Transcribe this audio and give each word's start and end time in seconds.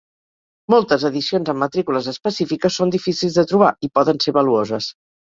Moltes 0.73 1.05
edicions 1.09 1.51
amb 1.53 1.63
matrícules 1.65 2.09
específiques 2.13 2.81
són 2.83 2.97
difícils 2.99 3.41
de 3.41 3.49
trobar 3.55 3.73
i 3.89 3.95
poden 4.01 4.27
ser 4.29 4.39
valuoses. 4.43 4.95